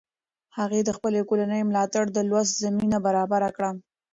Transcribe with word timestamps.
هغې 0.57 0.79
د 0.83 0.89
خپلې 0.97 1.19
کورنۍ 1.29 1.61
ملاتړ 1.69 2.03
د 2.11 2.17
لوست 2.29 2.53
زمینه 2.63 2.97
برابره 3.05 3.49
کړه. 3.57 3.71